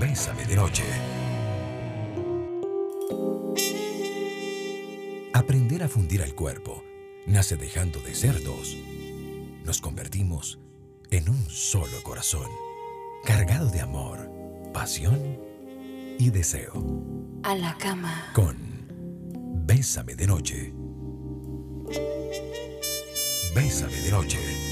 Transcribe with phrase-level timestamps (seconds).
[0.00, 0.82] Bésame de noche.
[5.34, 6.82] Aprender a fundir al cuerpo
[7.26, 8.78] nace dejando de ser dos.
[9.62, 10.58] Nos convertimos
[11.10, 12.48] en un solo corazón,
[13.24, 14.30] cargado de amor,
[14.72, 15.38] pasión
[16.18, 16.72] y deseo.
[17.42, 18.32] A la cama.
[18.32, 18.56] Con
[19.66, 20.72] Bésame de noche.
[23.54, 24.69] Bésame de noche.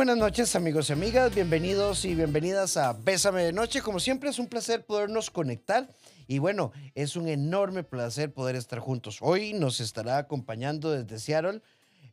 [0.00, 3.82] Buenas noches amigos y amigas, bienvenidos y bienvenidas a Bésame de Noche.
[3.82, 5.90] Como siempre es un placer podernos conectar
[6.26, 9.18] y bueno, es un enorme placer poder estar juntos.
[9.20, 11.60] Hoy nos estará acompañando desde Seattle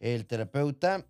[0.01, 1.05] el terapeuta,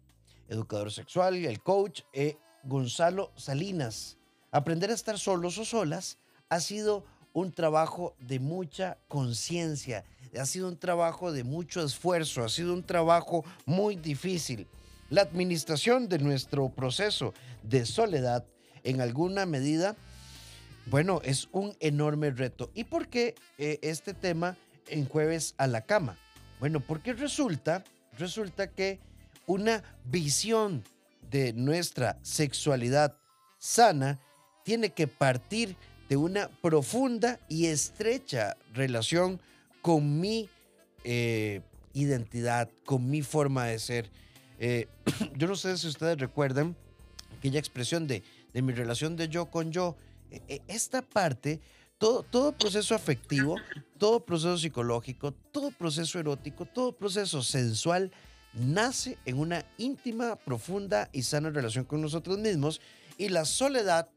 [0.50, 4.20] educador sexual, el coach eh, Gonzalo Salinas.
[4.52, 10.06] Aprender a estar solos o solas ha sido un trabajo de mucha conciencia,
[10.40, 14.68] ha sido un trabajo de mucho esfuerzo, ha sido un trabajo muy difícil.
[15.10, 18.46] La administración de nuestro proceso de soledad
[18.84, 19.96] en alguna medida,
[20.88, 22.72] bueno, es un enorme reto.
[22.74, 26.18] ¿Y por qué eh, este tema en jueves a la cama?
[26.60, 27.84] Bueno, porque resulta,
[28.18, 29.00] resulta que
[29.46, 30.84] una visión
[31.30, 33.16] de nuestra sexualidad
[33.60, 34.20] sana
[34.64, 35.78] tiene que partir
[36.10, 39.40] de una profunda y estrecha relación
[39.82, 40.50] con mi
[41.06, 41.62] eh,
[41.94, 44.10] identidad, con mi forma de ser
[44.60, 44.88] eh,
[45.36, 46.76] yo no sé si ustedes recuerdan
[47.38, 49.96] aquella expresión de, de mi relación de yo con yo.
[50.32, 51.62] E, e, esta parte,
[51.98, 53.56] todo, todo proceso afectivo,
[53.98, 58.12] todo proceso psicológico, todo proceso erótico, todo proceso sensual
[58.54, 62.82] nace en una íntima, profunda y sana relación con nosotros mismos
[63.18, 64.10] y la soledad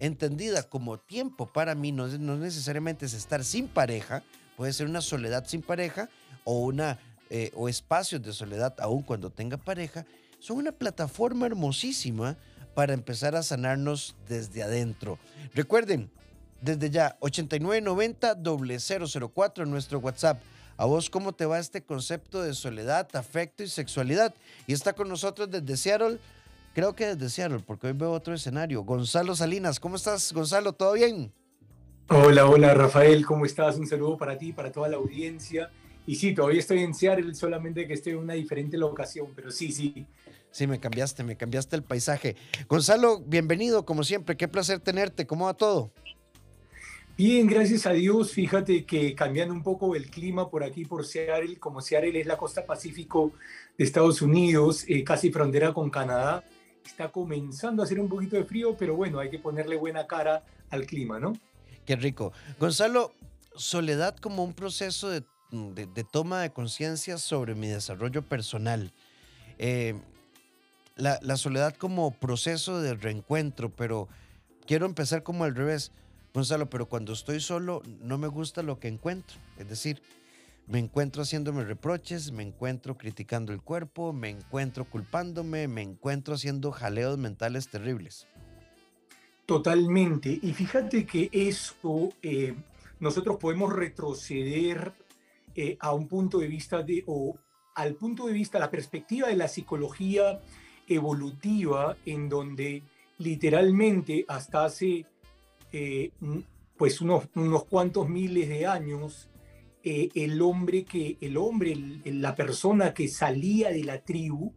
[0.00, 4.22] entendida como tiempo para mí no, no necesariamente es estar sin pareja,
[4.56, 6.08] puede ser una soledad sin pareja
[6.44, 6.98] o una
[7.30, 10.04] eh, o espacios de soledad, aun cuando tenga pareja,
[10.38, 12.36] son una plataforma hermosísima
[12.74, 15.18] para empezar a sanarnos desde adentro.
[15.54, 16.10] Recuerden,
[16.60, 20.40] desde ya, 8990-004 en nuestro WhatsApp.
[20.76, 24.32] A vos, ¿cómo te va este concepto de soledad, afecto y sexualidad?
[24.68, 26.20] Y está con nosotros desde Seattle,
[26.72, 28.84] creo que desde Seattle, porque hoy veo otro escenario.
[28.84, 30.72] Gonzalo Salinas, ¿cómo estás, Gonzalo?
[30.72, 31.32] ¿Todo bien?
[32.10, 33.76] Hola, hola, Rafael, ¿cómo estás?
[33.76, 35.72] Un saludo para ti, para toda la audiencia.
[36.08, 39.70] Y sí, todavía estoy en Seattle, solamente que estoy en una diferente locación, pero sí,
[39.72, 40.06] sí.
[40.50, 42.34] Sí, me cambiaste, me cambiaste el paisaje.
[42.66, 45.90] Gonzalo, bienvenido, como siempre, qué placer tenerte, ¿cómo va todo?
[47.18, 48.32] Bien, gracias a Dios.
[48.32, 52.38] Fíjate que cambiando un poco el clima por aquí, por Seattle, como Seattle es la
[52.38, 53.32] costa pacífico
[53.76, 56.42] de Estados Unidos, eh, casi frontera con Canadá,
[56.86, 60.42] está comenzando a hacer un poquito de frío, pero bueno, hay que ponerle buena cara
[60.70, 61.34] al clima, ¿no?
[61.84, 62.32] Qué rico.
[62.58, 63.12] Gonzalo,
[63.54, 68.92] soledad como un proceso de Mm, de, toma de conciencia sobre mi desarrollo personal.
[69.58, 69.98] Eh,
[70.96, 74.08] la, soledad como proceso de reencuentro, pero
[74.66, 75.92] quiero empezar como al revés,
[76.34, 79.38] Gonzalo, pero cuando estoy solo no me gusta lo que encuentro.
[79.56, 80.02] Es decir,
[80.66, 86.72] me encuentro haciéndome reproches, me encuentro criticando el cuerpo, me encuentro culpándome, me encuentro haciendo
[86.72, 88.26] jaleos mentales terribles.
[89.46, 90.38] Totalmente.
[90.42, 92.54] Y fíjate que eso eh,
[93.00, 94.92] nosotros podemos retroceder
[95.60, 97.36] eh, a un punto de vista de, o
[97.74, 100.40] al punto de vista, la perspectiva de la psicología
[100.86, 102.84] evolutiva, en donde
[103.18, 105.04] literalmente hasta hace
[105.72, 106.12] eh,
[106.76, 109.30] pues unos, unos cuantos miles de años,
[109.82, 114.52] eh, el hombre que, el hombre, la persona que salía de la tribu,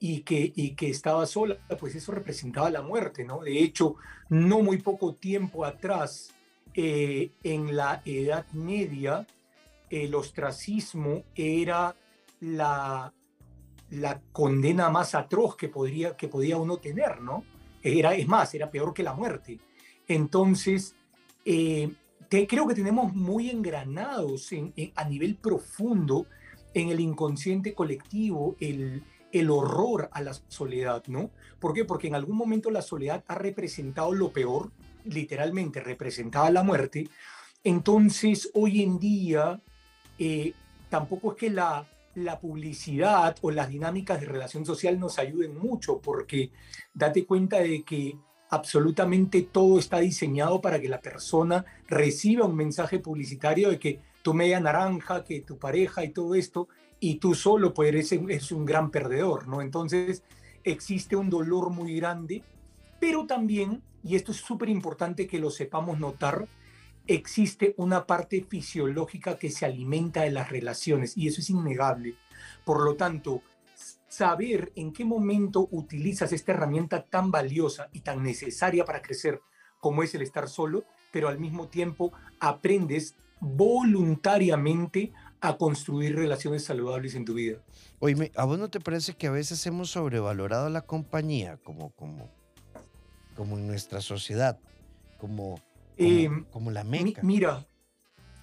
[0.00, 3.38] y que, y que estaba sola, pues eso representaba la muerte, ¿no?
[3.40, 3.94] De hecho,
[4.30, 6.34] no muy poco tiempo atrás,
[6.74, 9.26] en la Edad Media,
[9.90, 11.94] el ostracismo era
[12.40, 13.12] la,
[13.90, 17.44] la condena más atroz que, podría, que podía uno tener, ¿no?
[17.82, 19.58] Era, es más, era peor que la muerte.
[20.06, 20.94] Entonces,
[21.44, 21.92] eh,
[22.28, 24.50] creo que tenemos muy engranados
[24.94, 26.26] a nivel profundo
[26.74, 31.30] en el inconsciente colectivo el, el horror a la soledad, ¿no?
[31.58, 31.84] ¿Por qué?
[31.84, 34.70] Porque en algún momento la soledad ha representado lo peor,
[35.04, 37.08] literalmente representaba la muerte.
[37.64, 39.60] Entonces, hoy en día,
[40.20, 40.52] eh,
[40.88, 41.86] tampoco es que la,
[42.40, 46.50] publicidad o las dinámicas de relación social nos ayuden mucho, porque
[46.92, 48.18] date cuenta de que
[48.50, 54.34] absolutamente todo está diseñado para que la persona reciba un mensaje publicitario de que tu
[54.34, 56.68] media naranja, que tu pareja y todo esto,
[56.98, 59.62] y tú solo pues eres, es un gran perdedor, ¿no?
[59.62, 60.22] Entonces
[60.62, 62.44] existe un dolor muy grande,
[63.00, 66.46] pero también y esto es súper importante que lo sepamos notar,
[67.06, 72.16] existe una parte fisiológica que se alimenta de las relaciones y eso es innegable.
[72.64, 73.42] Por lo tanto,
[74.08, 79.40] saber en qué momento utilizas esta herramienta tan valiosa y tan necesaria para crecer
[79.80, 87.14] como es el estar solo, pero al mismo tiempo aprendes voluntariamente a construir relaciones saludables
[87.14, 87.58] en tu vida.
[87.98, 92.30] Oye, ¿a vos no te parece que a veces hemos sobrevalorado la compañía como, como,
[93.34, 94.58] como en nuestra sociedad?
[95.18, 95.60] Como,
[96.50, 97.22] como, em, la meca.
[97.22, 97.66] mira,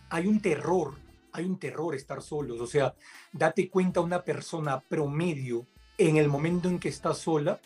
[0.09, 0.95] hay un terror,
[1.31, 2.59] hay un terror estar solos.
[2.61, 2.93] O sea,
[3.31, 5.65] date cuenta una persona promedio
[5.97, 7.59] en el momento en que está sola,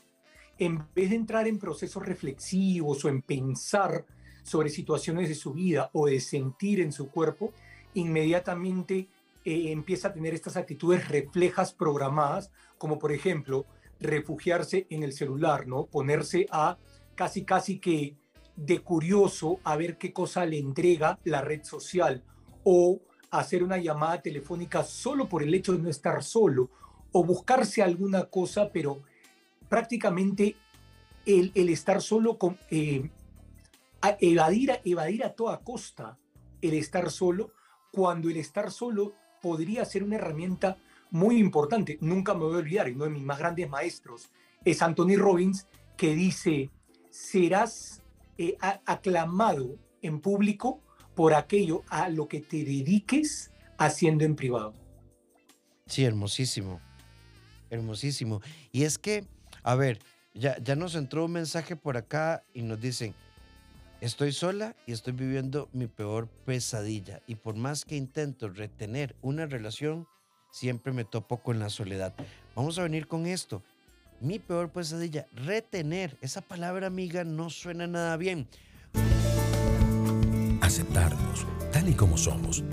[0.57, 4.05] en vez de entrar en procesos reflexivos o en pensar
[4.43, 7.53] sobre situaciones de su vida o de sentir en su cuerpo,
[7.93, 9.07] inmediatamente
[9.43, 13.65] eh, empieza a tener estas actitudes reflejas programadas, como por ejemplo
[13.99, 15.85] refugiarse en el celular, ¿no?
[15.85, 16.77] Ponerse a
[17.15, 18.15] casi casi que
[18.55, 22.23] de curioso a ver qué cosa le entrega la red social
[22.63, 22.99] o
[23.31, 26.69] hacer una llamada telefónica solo por el hecho de no estar solo
[27.11, 29.01] o buscarse alguna cosa, pero
[29.69, 30.55] prácticamente
[31.25, 33.09] el, estar solo, con, eh,
[34.19, 36.17] evadir, evadir a toda costa
[36.61, 37.53] el estar solo,
[37.91, 40.77] cuando el estar solo podría ser una herramienta
[41.09, 41.97] muy importante.
[42.01, 44.29] Nunca me voy a olvidar, uno de mis más grandes maestros
[44.63, 46.69] es Anthony Robbins, que dice,
[47.09, 48.00] serás
[48.49, 50.81] eh, aclamado en público
[51.15, 54.73] por aquello a lo que te dediques haciendo en privado.
[55.85, 56.79] Sí, hermosísimo.
[57.69, 58.41] Hermosísimo.
[58.71, 59.25] Y es que,
[59.63, 59.99] a ver,
[60.33, 63.13] ya, ya nos entró un mensaje por acá y nos dicen,
[63.99, 67.21] estoy sola y estoy viviendo mi peor pesadilla.
[67.27, 70.07] Y por más que intento retener una relación,
[70.51, 72.13] siempre me topo con la soledad.
[72.55, 73.63] Vamos a venir con esto.
[74.21, 76.15] Mi peor pesadilla, retener.
[76.21, 78.47] Esa palabra, amiga, no suena nada bien.
[80.61, 82.63] Aceptarnos tal y como somos.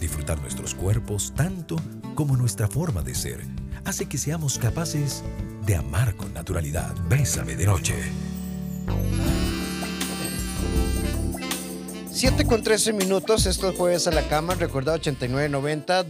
[0.00, 1.76] Disfrutar nuestros cuerpos tanto
[2.16, 3.40] como nuestra forma de ser.
[3.84, 5.22] Hace que seamos capaces
[5.64, 6.92] de amar con naturalidad.
[7.08, 7.94] Bésame de noche.
[12.20, 16.04] 7 con 13 minutos, esto es Jueves a la Cama, recordad 8990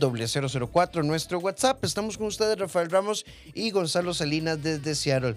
[0.69, 1.85] 004, nuestro WhatsApp.
[1.85, 3.25] Estamos con ustedes, Rafael Ramos
[3.55, 5.37] y Gonzalo Salinas desde Seattle.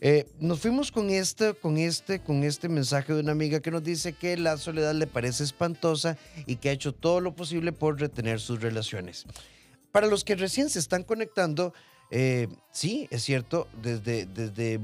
[0.00, 3.84] Eh, nos fuimos con este, con, este, con este mensaje de una amiga que nos
[3.84, 6.16] dice que la soledad le parece espantosa
[6.46, 9.26] y que ha hecho todo lo posible por retener sus relaciones.
[9.92, 11.74] Para los que recién se están conectando,
[12.10, 14.80] eh, sí, es cierto, desde, desde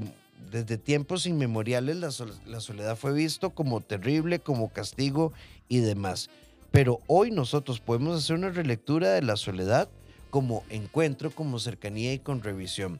[0.51, 5.33] desde tiempos inmemoriales la, soledad fue visto como terrible, como castigo
[5.67, 6.29] y demás.
[6.71, 9.89] Pero hoy nosotros podemos hacer una relectura de la soledad
[10.29, 12.99] como encuentro, como cercanía y con revisión.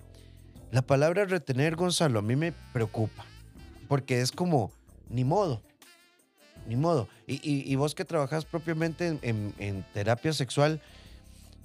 [0.71, 3.25] La palabra retener, Gonzalo, a mí me preocupa,
[3.87, 4.71] porque es como,
[5.09, 5.61] ni modo,
[6.67, 7.07] ni modo.
[7.27, 10.81] Y, vos que trabajas propiamente en terapia sexual,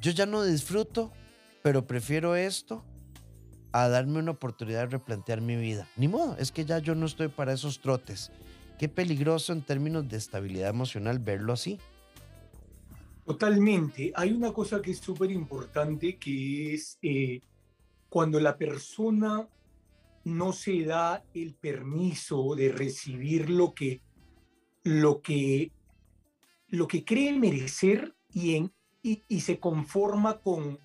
[0.00, 1.12] yo ya no disfruto,
[1.62, 2.82] pero prefiero esto
[3.72, 5.86] a darme una oportunidad de replantear mi vida.
[5.96, 8.30] Ni modo, es que ya yo no estoy para esos trotes.
[8.78, 11.78] Qué peligroso en términos de estabilidad emocional verlo así.
[13.24, 14.12] Totalmente.
[14.16, 17.40] Hay una cosa que es súper importante que es eh,
[18.08, 19.48] cuando la persona
[20.24, 24.00] no se da el permiso de recibir lo que,
[24.82, 25.72] lo que,
[26.68, 28.72] lo que cree merecer y, en,
[29.02, 30.78] y se conforma con,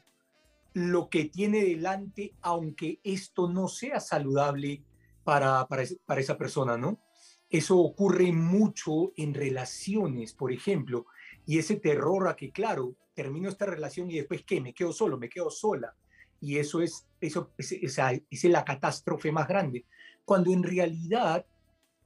[0.76, 4.84] lo que tiene delante, aunque esto no sea saludable
[5.24, 7.00] para, para, esa persona, ¿no?
[7.50, 11.06] Eso ocurre mucho en relaciones, por ejemplo,
[11.46, 14.60] y ese terror a que, claro, termino esta relación y después, ¿qué?
[14.60, 15.96] Me quedo solo, me quedo sola.
[16.42, 19.86] Y eso es, eso es, la catástrofe más grande.
[20.26, 21.46] Cuando en realidad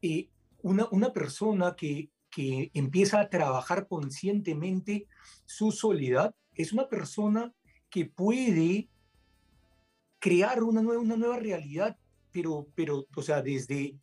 [0.03, 0.29] eh,
[0.61, 5.07] una, una persona que, que empieza a trabajar conscientemente
[5.45, 7.51] su soledad es una persona
[7.89, 8.89] que puede
[10.19, 11.97] crear una nueva, una nueva realidad,
[12.31, 13.95] pero, pero, o sea, desde,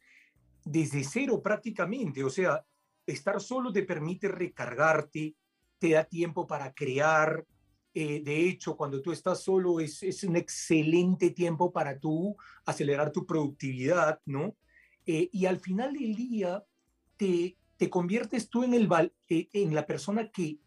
[0.64, 2.24] desde cero prácticamente.
[2.24, 2.64] O sea,
[3.06, 5.36] estar solo te permite recargarte,
[5.78, 7.46] te da tiempo para crear.
[7.94, 13.10] Eh, de hecho, cuando tú estás solo es, es, un excelente tiempo para tú acelerar
[13.10, 14.56] tu productividad, ¿no?
[15.06, 16.64] Eh, y al final del día
[17.16, 18.88] te, te conviertes tú en, el,
[19.28, 20.58] eh, en la persona que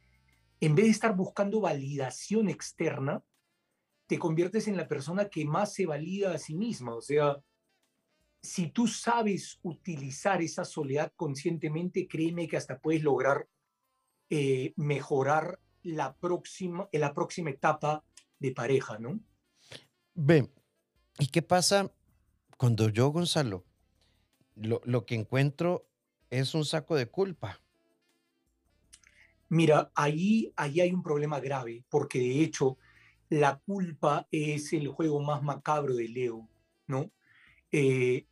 [0.59, 3.23] en vez de estar buscando validación externa,
[4.07, 6.95] te conviertes en la persona que más se valida a sí misma.
[6.95, 7.37] O sea,
[8.41, 13.47] si tú sabes utilizar esa soledad conscientemente, créeme que hasta puedes lograr
[14.29, 18.03] eh, mejorar la próxima, en la próxima etapa
[18.39, 19.19] de pareja, ¿no?
[20.13, 20.49] Ve,
[21.19, 21.91] ¿y qué pasa
[22.57, 23.65] cuando yo, Gonzalo,
[24.55, 25.89] lo, lo que encuentro
[26.29, 27.61] es un saco de culpa.
[29.49, 32.77] Mira, ahí, ahí hay un problema grave, porque de hecho
[33.29, 36.47] la culpa es el juego más macabro de Leo,
[36.87, 37.11] ¿no?
[37.71, 38.25] Eh,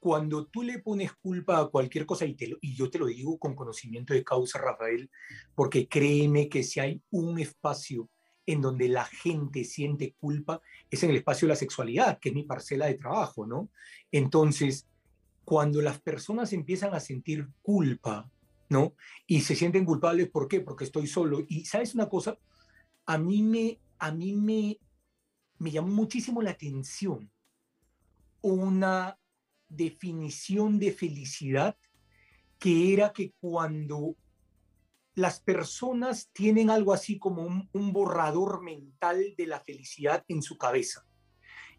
[0.00, 3.38] cuando tú le pones culpa a cualquier cosa, y, te y yo te lo digo
[3.38, 5.10] con conocimiento de causa, Rafael,
[5.54, 8.08] porque créeme que si hay un espacio
[8.46, 12.34] en donde la gente siente culpa, es en el espacio de la sexualidad, que es
[12.34, 13.70] mi parcela de trabajo, ¿no?
[14.10, 14.88] Entonces,
[15.44, 18.30] cuando las personas empiezan a sentir culpa
[18.68, 18.94] ¿no?
[19.26, 20.60] Y se sienten culpables, ¿por qué?
[20.60, 21.44] Porque estoy solo.
[21.48, 22.38] Y sabes una cosa,
[23.06, 24.78] a mí me, a mí me,
[25.58, 27.30] me llamó muchísimo la atención
[28.40, 29.18] una
[29.68, 31.76] definición de felicidad
[32.58, 34.16] que era que cuando
[35.14, 40.56] las personas tienen algo así como un, un, borrador mental de la felicidad en su
[40.56, 41.04] cabeza.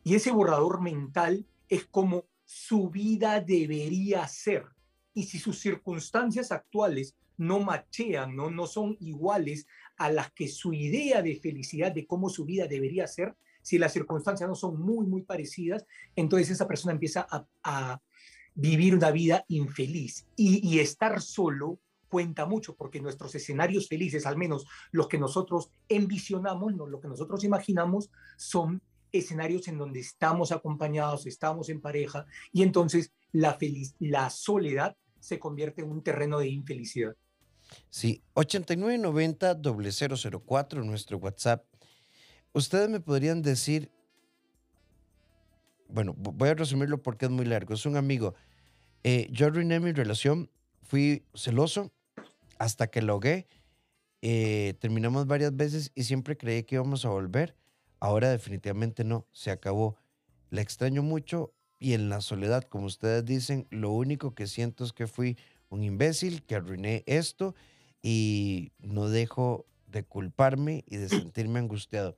[0.04, 4.66] Y ese borrador mental es como su vida debería ser
[5.14, 8.50] y si sus circunstancias actuales no machean, ¿no?
[8.50, 9.66] no son iguales
[9.98, 13.94] a las que su idea de felicidad, de cómo su vida debería ser, si las
[13.94, 15.86] circunstancias no son muy, muy parecidas,
[16.16, 17.28] entonces esa persona empieza
[17.64, 18.02] a,
[18.56, 20.28] vivir una vida infeliz.
[20.36, 26.74] Y, estar solo cuenta mucho, porque nuestros escenarios felices, al menos los que nosotros envisionamos,
[26.74, 33.12] lo que nosotros imaginamos, son escenarios en donde estamos acompañados, estamos en pareja, y entonces
[33.32, 33.58] la,
[34.00, 37.16] la soledad se convierte en un terreno de infelicidad.
[37.90, 41.66] Sí, 8990-004, nuestro WhatsApp.
[42.54, 43.92] Ustedes me podrían decir,
[45.88, 47.74] bueno, voy a resumirlo porque es muy largo.
[47.74, 48.36] Es un amigo.
[49.04, 50.50] Eh, yo arruiné mi relación,
[50.84, 51.92] fui celoso
[52.58, 53.20] hasta que lo
[54.22, 57.56] Eh, terminamos varias veces y siempre creí que íbamos a volver.
[58.00, 59.98] Ahora definitivamente no, se acabó.
[60.50, 64.94] La extraño mucho y en la soledad, como ustedes dicen, lo único que siento es
[64.94, 65.38] que fui
[65.70, 67.56] un imbécil, que arruiné esto
[68.02, 72.18] y no dejo de culparme y de sentirme angustiado.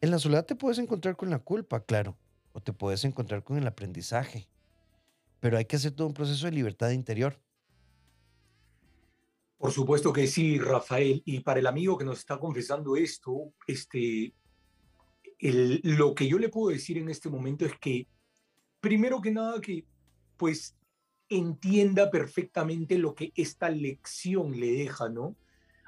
[0.00, 2.16] En la soledad te puedes encontrar con la culpa, claro,
[2.52, 4.48] o te puedes encontrar con el aprendizaje,
[5.40, 7.40] pero hay que hacer todo un proceso de libertad interior.
[9.56, 11.22] Por supuesto que sí, Rafael.
[11.24, 14.34] Y para el amigo que nos está confesando esto, este,
[15.52, 18.08] lo que yo le puedo decir en este momento es que
[18.80, 19.84] primero que nada que
[20.36, 20.76] pues
[21.28, 25.36] entienda perfectamente lo que esta lección le deja, ¿no?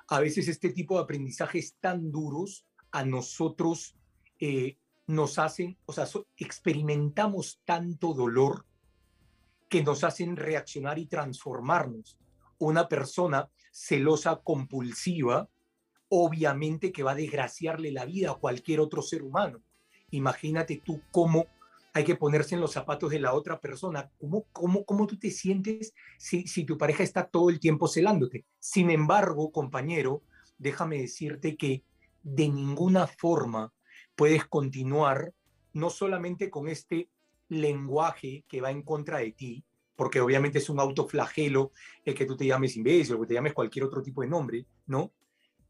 [0.09, 3.97] A veces este tipo de aprendizajes tan duros a nosotros
[4.41, 8.67] eh, nos hacen, o sea, experimentamos tanto dolor
[9.69, 12.19] que nos hacen reaccionar y transformarnos.
[12.59, 15.49] Una persona celosa compulsiva,
[16.09, 19.61] obviamente que va a desgraciarle la vida a cualquier otro ser humano.
[20.11, 21.47] Imagínate tú cómo
[21.93, 24.11] hay que ponerse en los zapatos de la otra persona.
[24.19, 28.45] ¿Cómo, cómo, cómo tú te sientes si, si tu pareja está todo el tiempo celándote?
[28.59, 30.23] Sin embargo, compañero,
[30.59, 31.83] déjame decirte que
[32.23, 33.73] de ninguna forma
[34.15, 35.33] puedes continuar
[35.73, 37.09] no solamente con este
[37.49, 41.73] lenguaje que va en contra de ti, porque obviamente es un autoflagelo
[42.05, 44.67] el que tú te llames imbécil o que te llames cualquier otro tipo de nombre,
[44.87, 45.13] ¿no?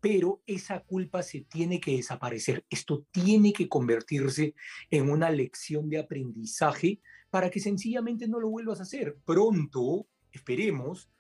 [0.01, 2.65] Pero esa culpa se tiene que desaparecer.
[2.71, 4.55] Esto tiene que convertirse
[4.91, 7.01] en una lección de aprendizaje
[7.31, 9.17] para que sencillamente no lo vuelvas a hacer.
[9.25, 11.11] Pronto, esperemos,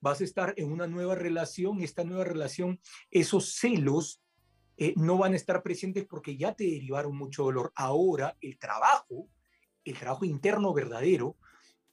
[0.00, 4.22] vas a estar en una nueva relación, esta nueva relación, esos celos
[4.76, 7.72] eh, no van a estar presentes porque ya te derivaron mucho dolor.
[7.76, 9.28] Ahora el trabajo,
[9.84, 11.36] el trabajo interno verdadero,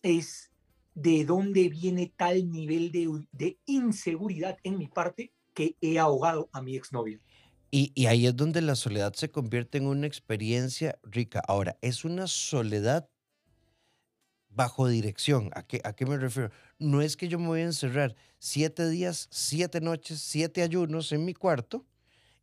[0.01, 0.51] es
[0.93, 6.77] de dónde viene tal nivel de inseguridad en mi parte que he ahogado a mi
[6.77, 7.19] exnovio.
[7.69, 11.43] Y, y ahí es donde la soledad se convierte en una experiencia rica.
[11.45, 13.09] Ahora, es una soledad
[14.47, 15.49] bajo dirección.
[15.53, 16.49] ¿A qué, ¿A qué me refiero?
[16.77, 21.25] No es que yo me voy a encerrar siete días, siete noches, siete ayunos en
[21.25, 21.85] mi cuarto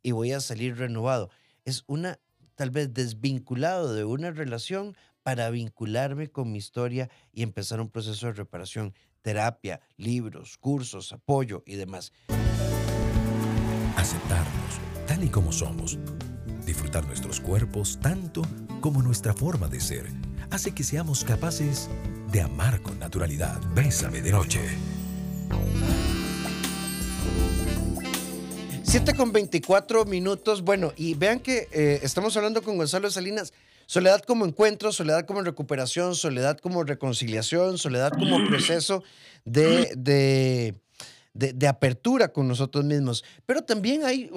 [0.03, 1.31] y voy a salir renovado.
[1.65, 2.19] Es una,
[2.53, 8.27] tal vez desvinculado de una relación para vincularme con mi historia y empezar un proceso
[8.27, 8.93] de reparación,
[9.23, 12.13] terapia, libros, cursos, apoyo y demás
[14.07, 15.97] aceptarnos tal y como somos,
[16.65, 18.41] disfrutar nuestros cuerpos tanto
[18.79, 20.05] como nuestra forma de ser,
[20.49, 21.89] hace que seamos capaces
[22.31, 23.59] de amar con naturalidad.
[23.75, 24.61] Bésame de noche.
[28.83, 30.61] 7 con 24 minutos.
[30.61, 33.51] Bueno, y vean que eh, estamos hablando con Gonzalo Salinas.
[33.87, 39.03] Soledad como encuentro, soledad como recuperación, soledad como reconciliación, soledad como proceso
[39.43, 40.75] de de,
[41.67, 43.23] apertura con nosotros mismos.
[43.45, 44.29] Pero también hay,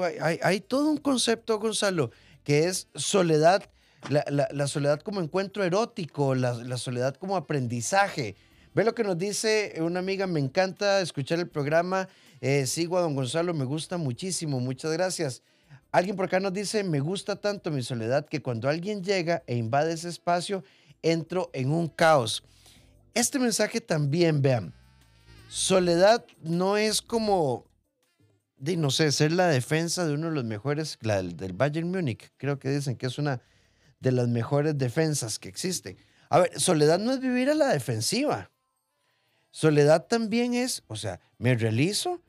[0.43, 2.11] hay, todo un concepto, Gonzalo,
[2.45, 3.63] que es soledad,
[4.09, 8.37] la, soledad como encuentro erótico, la, soledad como aprendizaje.
[8.75, 12.09] Ve lo que nos dice una amiga, me encanta escuchar el programa,
[12.41, 15.43] eh, sigo a don Gonzalo, me gusta muchísimo, muchas gracias.
[15.93, 19.57] Alguien por acá nos dice, me gusta tanto mi soledad que cuando alguien llega e
[19.57, 20.63] invade ese espacio,
[21.03, 22.45] entro en un caos.
[23.13, 24.73] Este mensaje también, vean,
[25.51, 27.67] soledad no es como,
[28.57, 32.59] de, no sé, ser la defensa de uno de los mejores, del, Bayern Múnich, creo
[32.61, 33.43] que dicen que es una
[33.99, 35.97] de las mejores defensas que existe.
[36.29, 38.53] A ver, soledad no es vivir a la defensiva.
[39.51, 42.23] Soledad también es, o sea, me realizo,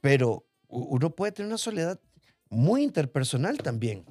[0.00, 2.00] pero uno puede tener una soledad
[2.48, 4.06] muy interpersonal también.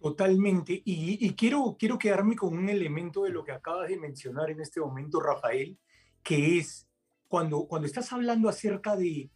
[0.00, 0.82] Totalmente.
[0.84, 4.80] Y, quiero, quiero quedarme con un elemento de lo que acabas de mencionar en este
[4.80, 5.78] momento, Rafael,
[6.24, 6.87] que es
[7.28, 9.30] cuando, cuando estás hablando acerca de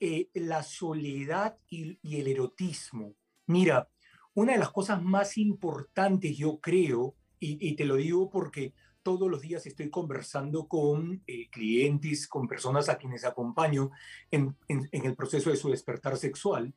[0.00, 3.14] eh, la soledad y, y, el erotismo.
[3.46, 3.88] Mira,
[4.34, 9.40] una de las cosas más importantes, yo creo, y, te lo digo porque todos los
[9.40, 13.90] días estoy conversando con eh, clientes, con personas a quienes acompaño
[14.30, 16.74] en, en, en el proceso de su despertar sexual.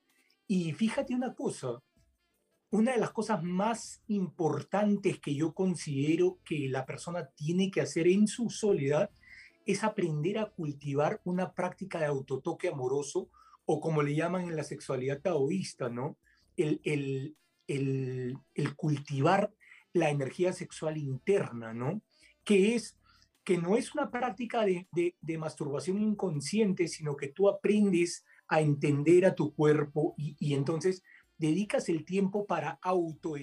[0.47, 1.79] Y fíjate una cosa,
[2.69, 8.07] una de las cosas más importantes que yo considero que la persona tiene que hacer
[8.07, 9.09] en su soledad
[9.65, 13.29] es aprender a cultivar una práctica de autotoque amoroso
[13.65, 16.17] o como le llaman en la sexualidad taoísta, ¿no?
[16.57, 17.35] El, el,
[17.67, 19.53] el, cultivar
[19.93, 22.01] la energía sexual interna, ¿no?
[22.43, 22.97] Que es
[23.43, 28.61] que no es una práctica de, de, de masturbación inconsciente, sino que tú aprendes a
[28.61, 31.03] entender a tu cuerpo y, y entonces
[31.37, 33.35] dedicas el tiempo para auto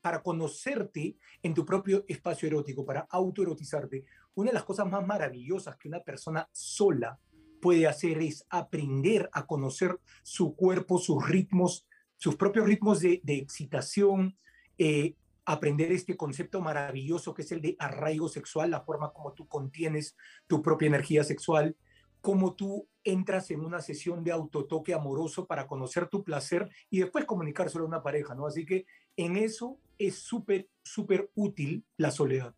[0.00, 4.04] para conocerte en tu propio espacio erótico, para autoerotizarte,
[4.40, 7.18] una de las cosas más maravillosas que una persona sola
[7.60, 14.38] puede hacer es aprender a conocer su cuerpo, sus ritmos, sus propios ritmos de, excitación,
[14.78, 19.46] eh, aprender este concepto maravilloso que es el de arraigo sexual, la forma como tú
[19.46, 20.16] contienes
[20.46, 21.76] tu propia energía sexual,
[22.20, 27.24] cómo tú entras en una sesión de autotoque amoroso para conocer tu placer y después
[27.24, 28.46] comunicárselo a una pareja, ¿no?
[28.46, 28.86] Así que
[29.16, 32.54] en eso es súper, súper útil la soledad.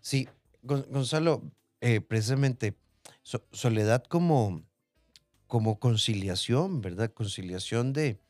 [0.00, 0.28] Sí,
[0.62, 1.42] Gonzalo,
[1.80, 2.76] eh, precisamente,
[3.52, 4.62] soledad como,
[5.46, 7.12] como conciliación, ¿verdad?
[7.12, 8.20] Conciliación de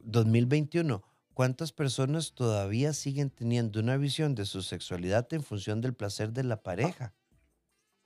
[0.00, 1.02] 2021.
[1.34, 6.44] ¿Cuántas personas todavía siguen teniendo una visión de su sexualidad en función del placer de
[6.44, 7.14] la pareja?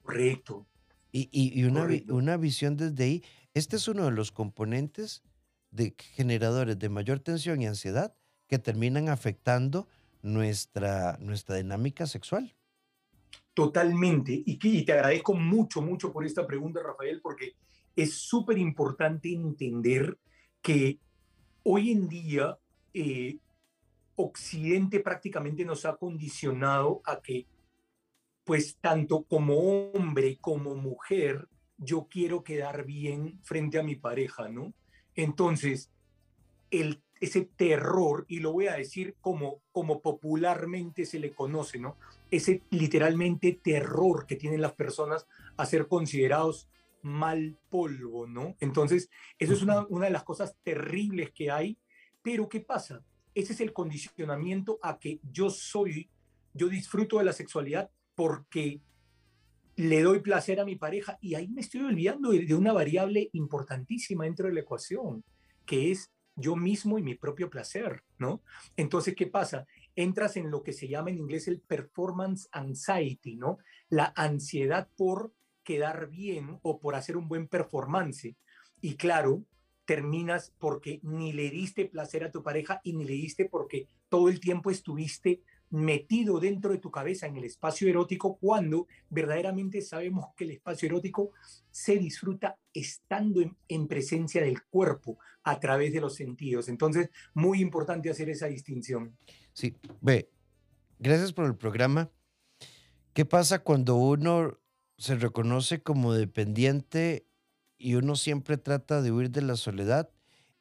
[0.03, 0.67] Correcto,
[1.13, 3.25] y, una, una, visión desde ahí.
[3.55, 5.23] Este es uno de los componentes
[5.71, 8.15] de generadores de mayor tensión y ansiedad
[8.47, 9.89] que terminan afectando
[10.23, 12.55] nuestra, nuestra dinámica sexual.
[13.55, 14.43] Totalmente.
[14.47, 17.55] Y, te agradezco mucho, mucho por esta pregunta, Rafael, porque
[17.95, 20.19] es súper importante entender
[20.63, 20.99] que
[21.65, 22.59] hoy en día
[22.95, 23.39] eh,
[24.17, 27.47] Occidente prácticamente nos ha condicionado a que
[28.45, 34.73] pues tanto como hombre como mujer, yo quiero quedar bien frente a mi pareja, ¿no?
[35.15, 35.93] Entonces,
[36.71, 41.97] el, ese terror, y lo voy a decir como, como popularmente se le conoce, ¿no?
[42.33, 46.69] Ese literalmente terror que tienen las personas a ser considerados
[47.01, 48.57] mal polvo, ¿no?
[48.59, 49.09] Entonces,
[49.39, 51.79] eso es una, una de las cosas terribles que hay,
[52.23, 53.05] pero ¿qué pasa?
[53.37, 56.11] Ese es el condicionamiento a que yo soy,
[56.55, 58.81] yo disfruto de la sexualidad porque
[59.77, 64.25] le doy placer a mi pareja y ahí me estoy olvidando de, una variable importantísima
[64.25, 65.23] dentro de la ecuación,
[65.65, 68.43] que es yo mismo y mi propio placer, ¿no?
[68.77, 69.67] Entonces, ¿qué pasa?
[69.95, 73.59] Entras en lo que se llama en inglés el performance anxiety, ¿no?
[73.89, 78.35] La ansiedad por quedar bien o por hacer un buen performance.
[78.81, 79.45] Y claro,
[79.85, 84.29] terminas porque ni le diste placer a tu pareja y ni le diste porque todo
[84.29, 85.43] el tiempo estuviste
[85.73, 90.87] metido dentro de tu cabeza en el espacio erótico cuando verdaderamente sabemos que el espacio
[90.87, 91.33] erótico
[91.71, 96.69] se disfruta estando en, presencia del cuerpo a través de los sentidos.
[96.69, 99.17] Entonces, muy importante hacer esa distinción.
[99.55, 100.29] Sí, ve,
[100.99, 102.11] gracias por el programa.
[103.15, 104.59] ¿Qué pasa cuando uno
[104.99, 107.27] se reconoce como dependiente
[107.79, 110.11] y uno siempre trata de huir de la soledad?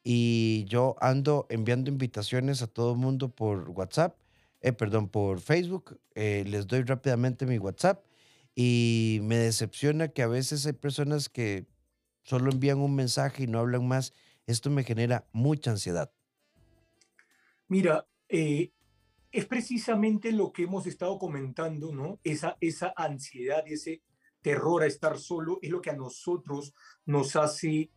[0.04, 4.15] Y yo ando enviando invitaciones a todo el mundo por WhatsApp
[4.62, 6.00] eh, perdón, por Facebook.
[6.13, 8.06] Eh, les doy rápidamente mi WhatsApp
[8.56, 11.65] y me decepciona que a veces hay personas que
[12.24, 14.13] solo envían un mensaje y no hablan más.
[14.45, 16.12] Esto me genera mucha ansiedad.
[17.67, 18.71] Mira, eh,
[19.32, 22.19] es precisamente lo que hemos estado comentando, ¿no?
[22.24, 24.02] Esa, esa ansiedad y ese
[24.41, 26.74] terror a estar solo es lo que a nosotros
[27.06, 27.89] nos hace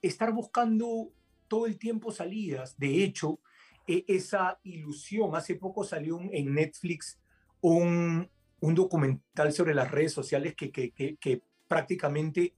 [0.00, 1.12] estar buscando
[1.48, 2.78] todo el tiempo salidas.
[2.78, 3.40] De hecho,
[3.86, 5.34] e, esa ilusión.
[5.34, 7.18] Hace poco salió en Netflix
[7.60, 8.28] un,
[8.60, 12.54] un documental sobre las redes sociales que, que, que, prácticamente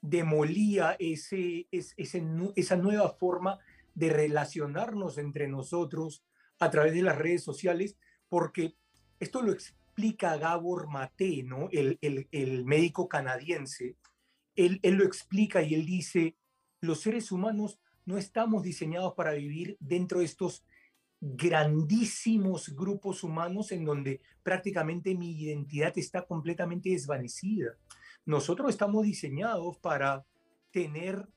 [0.00, 2.24] demolía ese, ese,
[2.56, 3.58] esa nueva forma
[3.94, 6.24] de relacionarnos entre nosotros
[6.58, 7.96] a través de las redes sociales,
[8.28, 8.74] porque
[9.20, 11.68] esto lo explica Gabor Mate, ¿no?
[11.72, 13.96] el, el, el médico canadiense.
[14.56, 16.36] Él, él lo explica y él dice,
[16.80, 20.64] los seres humanos no estamos diseñados para vivir dentro de estos
[21.20, 27.76] grandísimos grupos humanos en donde prácticamente mi identidad está completamente desvanecida.
[28.24, 30.24] Nosotros estamos diseñados para
[30.70, 31.28] tener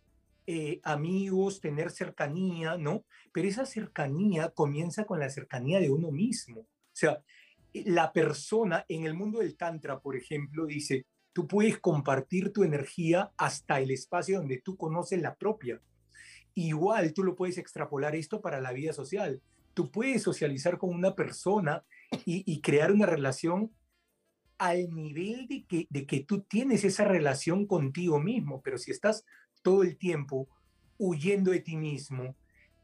[0.48, 3.04] eh, amigos, tener cercanía, ¿no?
[3.34, 6.62] Pero esa cercanía comienza con la cercanía de uno mismo.
[6.62, 7.22] O sea,
[7.74, 13.34] la persona en el mundo del Tantra, por ejemplo, dice, tú puedes compartir tu energía
[13.36, 15.82] hasta el espacio donde tú conoces la propia.
[16.54, 19.42] Igual tú lo puedes extrapolar esto para la vida social
[19.74, 21.84] tú puedes socializar con una persona
[22.26, 23.72] y, crear una relación
[24.58, 29.26] al nivel de que, de que tú tienes esa relación contigo mismo, pero si estás
[29.62, 30.50] todo el tiempo
[30.98, 32.36] huyendo de ti mismo,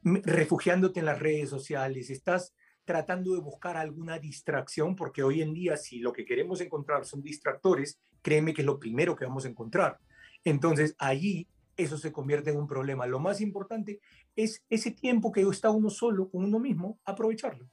[0.04, 5.76] refugiándote en las redes sociales, estás tratando de buscar alguna distracción, porque hoy en día
[5.76, 9.50] si lo que queremos encontrar son distractores, créeme que es lo primero que vamos a
[9.50, 10.00] encontrar.
[10.46, 11.48] Entonces allí
[11.78, 13.06] eso se convierte en un problema.
[13.06, 14.02] Lo más importante
[14.36, 17.68] es ese tiempo que está uno solo con uno mismo, aprovecharlo.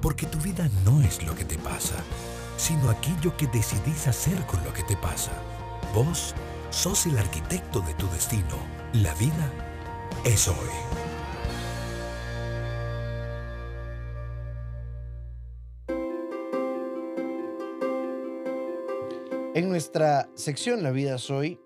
[0.00, 1.96] Porque tu vida no es lo que te pasa,
[2.56, 5.32] sino aquello que decidís hacer con lo que te pasa.
[5.94, 6.34] Vos
[6.70, 8.56] sos el arquitecto de tu destino.
[8.92, 9.50] La vida
[10.24, 11.03] es hoy.
[19.54, 21.60] En nuestra sección La vida es hoy,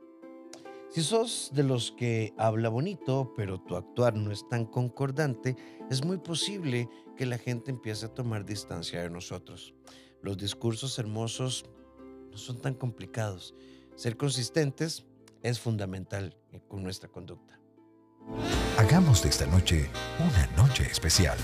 [0.90, 5.57] si sos de los que habla bonito, pero tu actuar no es tan concordante,
[5.90, 9.74] es muy posible que la gente empiece a tomar distancia de nosotros.
[10.20, 11.64] Los discursos hermosos
[12.31, 13.55] no son tan complicados.
[13.96, 15.07] Ser consistentes
[15.42, 16.37] es fundamental
[16.68, 17.59] con nuestra conducta.
[18.77, 21.38] Hagamos de esta noche una noche especial.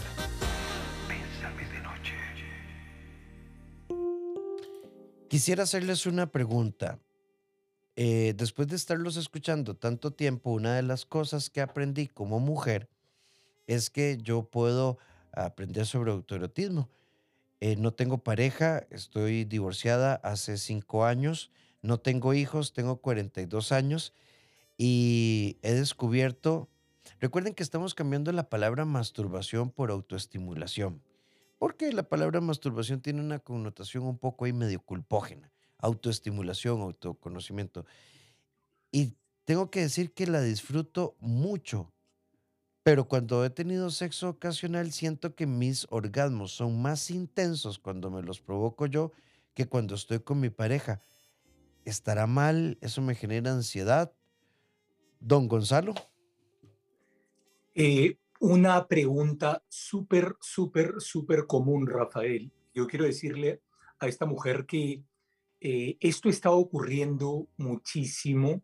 [5.35, 7.01] Quisiera hacerles una pregunta.
[7.97, 12.89] Eh, después de estarlos escuchando tanto tiempo, una de las cosas que aprendí como mujer
[13.67, 14.97] es que yo puedo
[15.33, 16.89] aprender sobre autoerotismo.
[17.59, 21.51] Eh, no tengo pareja, estoy divorciada hace cinco años,
[21.83, 24.13] no tengo hijos, tengo 42 años
[24.79, 26.69] y he descubierto,
[27.19, 31.03] recuerden que estamos cambiando la palabra masturbación por autoestimulación,
[31.65, 37.87] porque la palabra masturbación tiene una connotación un poco ahí medio culpógena autoestimulación, autoconocimiento.
[38.93, 39.15] Y
[39.47, 41.91] tengo que decir que la disfruto mucho,
[42.83, 48.21] pero cuando he tenido sexo ocasional siento que mis orgasmos son más intensos cuando me
[48.21, 49.13] los provoco yo
[49.55, 51.01] que cuando estoy con mi pareja.
[51.87, 52.77] ¿Estará mal?
[52.83, 54.13] ¿Eso me genera ansiedad?
[55.19, 55.95] Don Gonzalo.
[57.75, 62.53] Eh, una pregunta súper, súper, súper común, Rafael.
[62.75, 63.63] Yo quiero decirle
[63.99, 65.03] a esta mujer que
[65.61, 68.63] eh, esto está ocurriendo muchísimo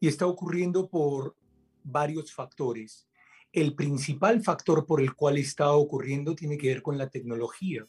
[0.00, 1.36] y está ocurriendo por
[1.84, 3.08] varios factores.
[3.52, 7.84] El principal factor por el cual está ocurriendo tiene que ver con la tecnología.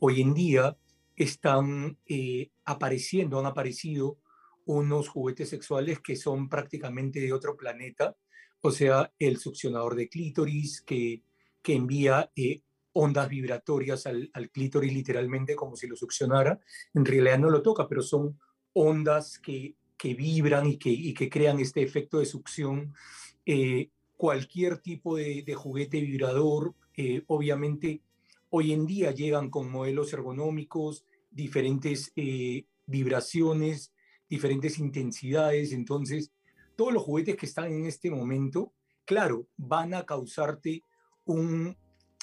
[0.00, 0.76] Hoy en día
[1.14, 4.18] están eh, apareciendo, han aparecido
[4.64, 8.16] unos juguetes sexuales que son prácticamente de otro planeta,
[8.66, 11.22] o sea, el succionador de clítoris que,
[11.60, 12.62] que envía eh,
[12.94, 16.58] ondas vibratorias al, clítoris literalmente como si lo succionara.
[16.94, 18.40] En realidad no lo toca, pero son
[18.72, 22.94] ondas que, que vibran y que, que crean este efecto de succión.
[23.44, 28.00] Eh, cualquier tipo de, juguete vibrador, eh, obviamente
[28.48, 32.14] hoy en día llegan con modelos ergonómicos, diferentes
[32.86, 33.92] vibraciones,
[34.26, 35.72] diferentes intensidades.
[35.72, 36.32] Entonces,
[36.76, 38.72] todos los juguetes que están en este momento,
[39.04, 40.82] claro, van a causarte
[41.24, 41.76] un,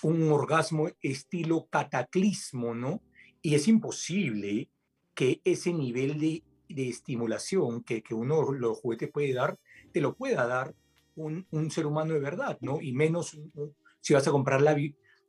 [0.04, 3.02] un orgasmo estilo cataclismo, ¿no?
[3.42, 4.70] Y es imposible
[5.14, 9.60] que ese nivel de, estimulación que, que, uno los juguetes puede dar,
[9.92, 10.74] te lo pueda dar
[11.16, 12.82] un, ser humano de verdad, ¿no?
[12.82, 13.38] Y menos
[14.00, 14.76] si vas a comprar la,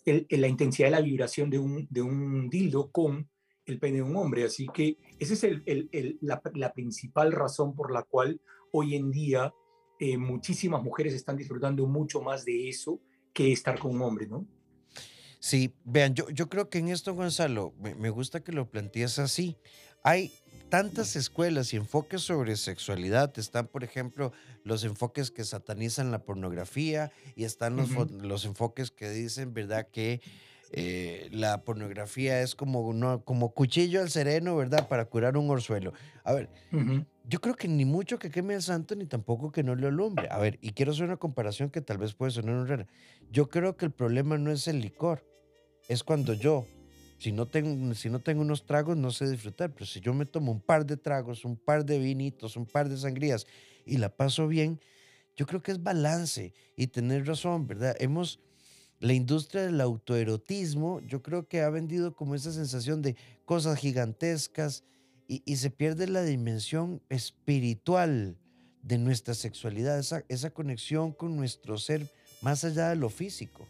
[0.05, 3.29] la intensidad de la vibración de un, de un dildo con
[3.73, 4.45] el pene de un hombre.
[4.45, 9.53] Así que esa es el, la, principal razón por la cual hoy en día
[9.99, 13.01] eh, muchísimas mujeres están disfrutando mucho más de eso
[13.33, 14.47] que estar con un hombre, ¿no?
[15.39, 19.57] Sí, vean, yo, yo creo que en esto, Gonzalo, me, gusta que lo plantees así.
[20.05, 20.33] Hay
[20.69, 23.37] tantas escuelas y enfoques sobre sexualidad.
[23.37, 24.33] Están, por ejemplo,
[24.63, 30.21] los enfoques que satanizan la pornografía y están los, los enfoques que dicen, ¿verdad?, que
[30.75, 34.89] eh, la pornografía es como, no, como cuchillo al sereno, ¿verdad?
[34.89, 35.93] Para curar un orzuelo.
[36.25, 36.49] A ver,
[37.29, 40.29] yo creo que ni mucho que queme el santo, ni tampoco que no le alumbre.
[40.31, 42.87] A ver, y quiero hacer una comparación que tal vez puede sonar rara.
[43.31, 45.27] Yo creo que el problema no es el licor,
[45.89, 46.67] es cuando yo,
[47.19, 50.25] si no, tengo, si no tengo unos tragos, no sé disfrutar, pero si yo me
[50.25, 53.47] tomo un par de tragos, un par de vinitos, un par de sangrías
[53.85, 54.81] y la paso bien,
[55.37, 57.95] yo creo que es balance y tener razón, ¿verdad?
[58.01, 58.41] Hemos
[59.03, 64.85] la industria del autoerotismo, yo creo que ha vendido como esa sensación de cosas gigantescas
[65.27, 68.37] y, se pierde la dimensión espiritual
[68.81, 72.07] de nuestra sexualidad, esa, conexión con nuestro ser
[72.43, 73.67] más allá de lo físico.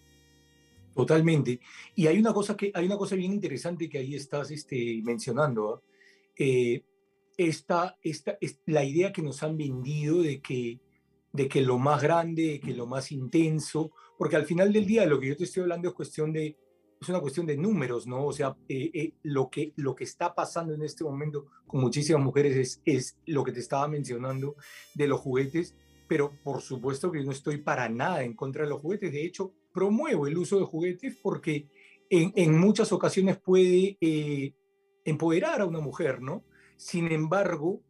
[0.95, 1.61] Totalmente.
[1.95, 5.77] Y hay una cosa que hay una cosa bien interesante que ahí estás este, mencionando.
[5.77, 5.83] ¿ah?
[6.37, 6.83] Eh,
[7.38, 10.79] esta, esta, es la idea que nos han vendido de que,
[11.33, 15.18] de que lo más grande, que lo más intenso, porque al final del día lo
[15.18, 16.57] que yo te estoy hablando es cuestión de
[17.03, 18.27] es una cuestión de números, ¿no?
[18.27, 22.23] O sea, eh, eh, lo, que, lo que está pasando en este momento con muchísimas
[22.23, 24.55] mujeres es, es lo que te estaba mencionando
[24.95, 25.75] de los juguetes,
[26.09, 29.12] pero por supuesto que no estoy para nada en contra de los juguetes.
[29.12, 31.68] De hecho, promuevo el uso de juguetes porque
[32.09, 34.55] en, en muchas ocasiones puede eh,
[35.05, 36.45] empoderar a una mujer, ¿no?
[36.77, 37.83] Sin embargo,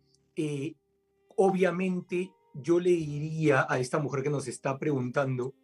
[1.36, 5.54] obviamente yo le diría a esta mujer que nos está preguntando,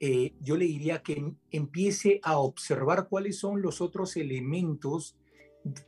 [0.00, 5.16] eh, yo le diría que empiece a observar cuáles son los otros elementos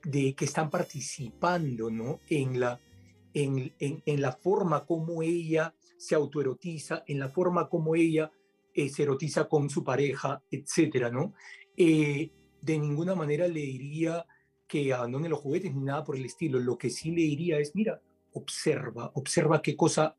[0.05, 2.21] de que están participando ¿no?
[2.29, 2.81] en, la,
[3.33, 8.31] en, en, la forma como ella se autoerotiza, en la forma como ella
[8.75, 11.35] eh, se erotiza con su pareja, etcétera, ¿no?
[11.77, 12.31] Eh,
[12.61, 14.27] de ninguna manera le diría
[14.67, 16.59] que abandone los juguetes ni nada por el estilo.
[16.59, 18.01] Lo que sí le diría es, mira,
[18.33, 20.17] observa, observa qué cosa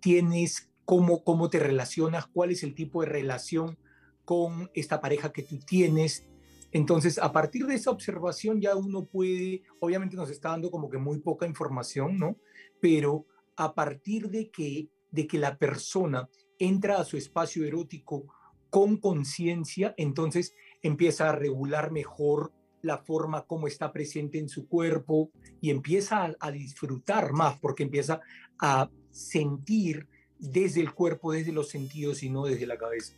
[0.00, 3.78] tienes cómo, cómo te relacionas, cuál es el tipo de relación
[4.24, 6.26] con esta pareja que tú tienes.
[6.72, 10.98] Entonces, a partir de esa observación ya uno puede, obviamente nos está dando como que
[10.98, 12.36] muy poca información, ¿no?
[12.80, 18.26] Pero a partir de que, de que la persona entra a su espacio erótico
[18.70, 25.30] con conciencia, entonces empieza a regular mejor la forma como está presente en su cuerpo
[25.60, 28.20] y empieza a disfrutar más porque empieza
[28.58, 33.14] a sentir desde el cuerpo, desde los sentidos y no desde la cabeza.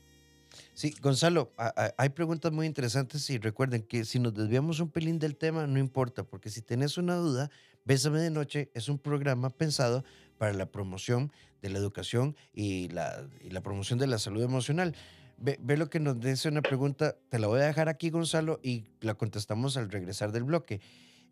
[0.74, 1.52] Sí, Gonzalo,
[1.96, 5.78] hay preguntas muy interesantes y recuerden que si nos desviamos un pelín del tema, no
[5.78, 7.50] importa, porque si tenés una duda,
[7.84, 10.04] Bésame de Noche es un programa pensado
[10.38, 13.28] para la promoción de la educación y la,
[13.62, 14.94] promoción de la salud emocional.
[15.38, 18.84] Ve, lo que nos dice una pregunta, te la voy a dejar aquí, Gonzalo, y
[19.00, 20.80] la contestamos al regresar del bloque.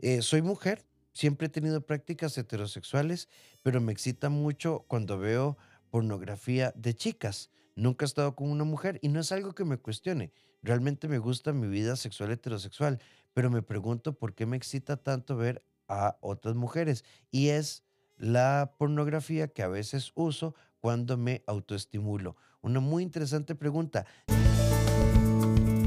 [0.01, 3.29] Eh, soy mujer, siempre he tenido prácticas heterosexuales,
[3.63, 5.57] pero me excita mucho cuando veo
[5.91, 7.51] pornografía de chicas.
[7.75, 10.33] Nunca he estado con una mujer y no es algo que me cuestione.
[10.63, 13.01] Realmente me gusta mi vida sexual heterosexual,
[13.33, 17.05] pero me pregunto por qué me excita tanto ver a otras mujeres.
[17.31, 17.83] Y es
[18.17, 22.37] la pornografía que a veces uso cuando me autoestimulo.
[22.61, 24.07] Una muy interesante pregunta.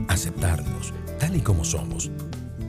[0.08, 2.10] Aceptarnos tal y como somos.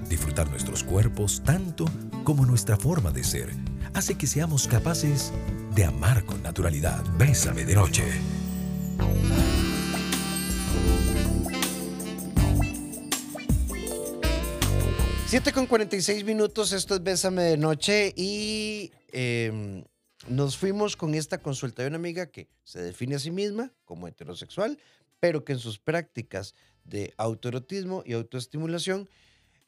[0.08, 1.84] Disfrutar nuestros cuerpos tanto
[2.24, 3.50] como nuestra forma de ser
[3.94, 5.32] hace que seamos capaces
[5.74, 7.02] de amar con naturalidad.
[7.18, 8.04] Bésame de noche.
[15.28, 19.82] 7 con 46 minutos, esto es Bésame de Noche y em,
[20.28, 24.06] nos fuimos con esta consulta de una amiga que se define a sí misma como
[24.06, 24.78] heterosexual,
[25.18, 29.08] pero que en sus prácticas de autoerotismo y autoestimulación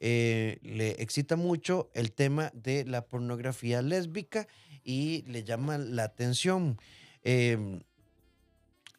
[0.00, 4.46] eh, le excita mucho el tema de la pornografía lésbica
[4.84, 6.78] y le llama la atención.
[7.22, 7.80] Em,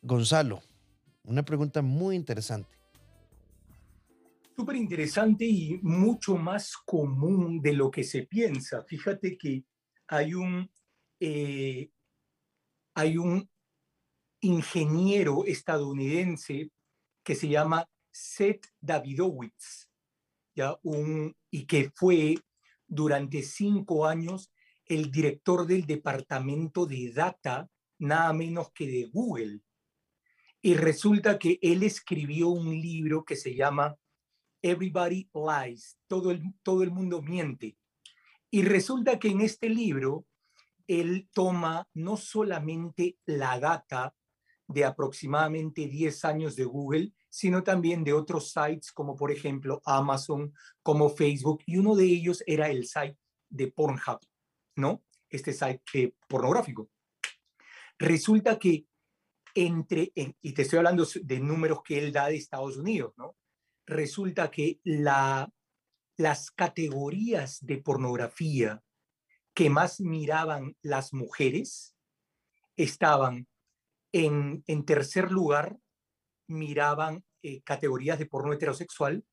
[0.01, 0.61] Gonzalo,
[1.23, 2.69] una pregunta muy interesante.
[4.55, 8.83] Súper interesante y mucho más común de lo que se piensa.
[8.83, 9.63] Fíjate que
[10.07, 10.69] hay un,
[11.19, 11.89] eh,
[12.93, 13.49] hay un
[14.41, 16.71] ingeniero estadounidense
[17.23, 19.88] que se llama Seth Davidowitz,
[21.51, 22.35] y que fue
[22.87, 24.51] durante cinco años
[24.85, 29.61] el director del departamento de data, nada menos que de Google.
[30.61, 33.95] Y resulta que él escribió un libro que se llama
[34.61, 37.77] Everybody Lies, todo el, todo el mundo miente.
[38.51, 40.25] Y resulta que en este libro
[40.87, 44.15] él toma no solamente la data
[44.67, 50.53] de aproximadamente 10 años de Google, sino también de otros sites como por ejemplo Amazon,
[50.81, 53.17] como Facebook, y uno de ellos era el site
[53.49, 54.19] de Pornhub.
[54.79, 55.03] ¿no?
[55.29, 56.89] Este site pornográfico.
[57.99, 58.85] Resulta que
[59.53, 63.35] entre, y te estoy hablando de números que él da de Estados Unidos, ¿no?
[63.85, 65.51] resulta que la,
[66.17, 68.81] las categorías de pornografía
[69.53, 71.95] que más miraban las mujeres
[72.77, 73.47] estaban
[74.13, 75.77] en, en tercer lugar,
[76.49, 79.23] miraban eh, categorías de porno heterosexual,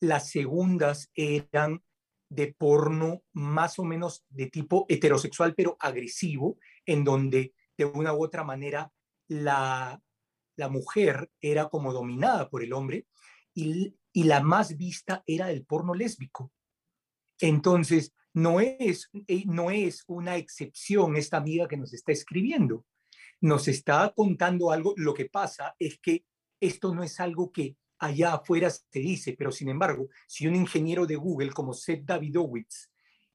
[0.00, 1.82] las segundas eran
[2.28, 8.24] de porno más o menos de tipo heterosexual, pero agresivo, en donde de una u
[8.24, 8.90] otra manera
[9.28, 10.00] la,
[10.56, 13.06] la mujer era como dominada por el hombre
[13.54, 16.50] y, y la más vista era el porno lésbico.
[17.38, 22.86] Entonces, no es, eh, no es una excepción esta amiga que nos está escribiendo.
[23.40, 24.94] Nos está contando algo.
[24.96, 26.24] Lo que pasa es que
[26.62, 31.06] esto no es algo que allá afuera se dice, pero sin embargo, si un ingeniero
[31.06, 32.88] de Google como Seth Davidowitz,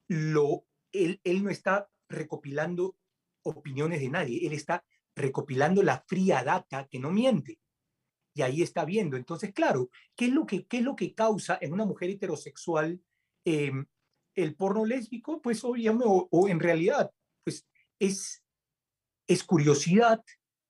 [0.08, 2.96] lo, él, no está recopilando
[3.42, 4.82] opiniones de nadie, él está
[5.14, 7.60] recopilando la fría data que no miente.
[8.34, 9.18] Y ahí está viendo.
[9.18, 12.98] Entonces, claro, ¿qué es lo que, qué es lo que causa en una mujer heterosexual
[13.44, 13.84] em,
[14.34, 15.42] el porno lésbico?
[15.42, 17.10] Pues obviamente, o, en realidad,
[17.44, 17.66] pues
[17.98, 18.42] es,
[19.26, 20.22] es curiosidad,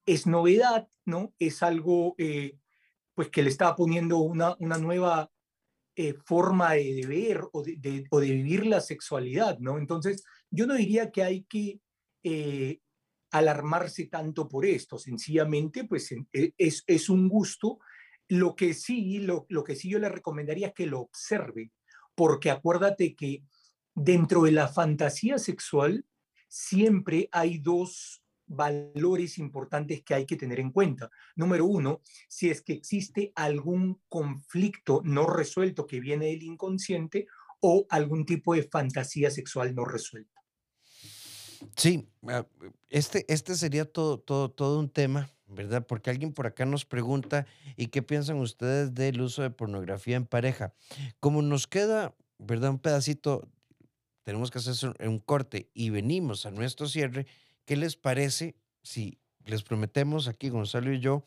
[0.09, 1.35] es novedad, ¿no?
[1.39, 2.57] Es algo eh,
[3.15, 5.31] pues que le está poniendo una, una nueva
[5.95, 9.77] eh, forma de, ver o de, vivir la sexualidad, ¿no?
[9.77, 11.81] Entonces, yo no diría que hay que
[12.23, 12.81] eh,
[13.33, 17.79] alarmarse tanto por esto, sencillamente pues e, es, es un gusto.
[18.29, 21.71] Lo que sí, lo, lo que sí yo le recomendaría es que lo observe,
[22.15, 23.43] porque acuérdate que
[23.95, 26.07] dentro de la fantasía sexual
[26.49, 31.11] siempre hay dos valores importantes que hay que tener en cuenta.
[31.37, 37.27] Número uno, si es que existe algún conflicto no resuelto que viene del inconsciente
[37.61, 40.39] o algún tipo de fantasía sexual no resuelta.
[41.77, 42.47] Sí, ah,
[42.89, 45.87] este, este sería todo, todo, todo un tema, ¿verdad?
[45.87, 50.27] Porque alguien por acá nos pregunta, ¿y qué piensan ustedes del uso de pornografía en
[50.27, 50.73] pareja?
[51.21, 52.71] Como nos queda, ¿verdad?
[52.71, 53.49] Un pedacito,
[54.23, 57.27] tenemos que hacer un corte y venimos a nuestro cierre,
[57.69, 61.23] ¿qué les parece si les prometemos aquí, Gonzalo y yo,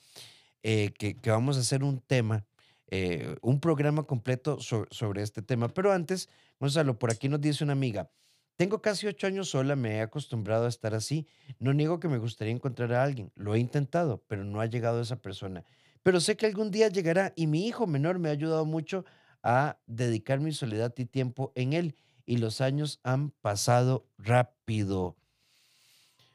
[0.63, 2.47] eh, que, vamos a hacer un tema,
[2.87, 5.67] eh, un programa completo sobre este tema?
[5.67, 8.09] Pero antes, Gonzalo, por aquí nos dice una amiga,
[8.55, 11.27] tengo casi ocho años sola, me he acostumbrado a estar así.
[11.59, 13.31] No niego que me gustaría encontrar a alguien.
[13.35, 15.63] Lo he intentado, pero no ha llegado esa persona.
[16.01, 19.05] Pero sé que algún día llegará y mi hijo menor me ha ayudado mucho
[19.43, 21.95] a dedicar mi soledad y tiempo en él.
[22.25, 25.17] Y los años han pasado rápido.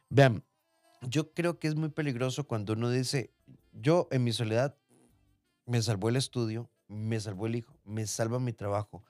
[0.08, 0.44] Vean,
[1.02, 3.32] yo creo que es muy peligroso cuando uno dice,
[3.72, 4.76] yo en mi soledad
[5.66, 9.04] me salvó el estudio, me salvó el hijo, me salva mi trabajo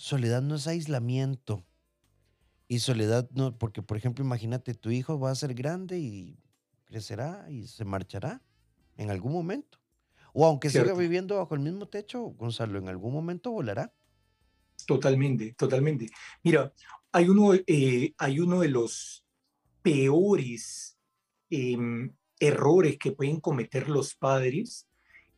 [0.00, 1.66] soledad no es aislamiento.
[2.68, 6.38] Y soledad no, porque por ejemplo, imagínate, tu hijo va a ser grande y
[6.84, 8.42] crecerá y se marchará
[8.96, 9.78] en algún momento.
[10.32, 13.92] O aunque siga viviendo bajo el mismo techo, Gonzalo, en algún momento volará.
[14.86, 16.08] Totalmente, totalmente.
[16.44, 16.72] Mira,
[17.12, 19.26] hay uno, eh, hay uno de los
[19.82, 20.98] peores
[21.50, 24.88] em, errores que pueden cometer los padres.